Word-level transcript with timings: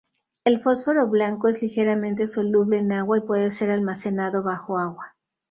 El 0.45 0.59
fósforo 0.61 1.05
blanco 1.07 1.47
es 1.47 1.61
ligeramente 1.61 2.25
soluble 2.25 2.79
en 2.79 2.91
agua 2.91 3.19
y 3.19 3.21
puede 3.21 3.51
ser 3.51 3.69
almacenado 3.69 4.41
bajo 4.41 4.79
agua. 4.79 5.15